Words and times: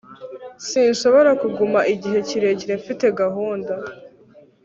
sinshobora 0.67 1.31
kuguma 1.41 1.79
igihe 1.93 2.19
kirekire. 2.27 2.73
mfite 2.81 3.05
gahunda 3.19 3.73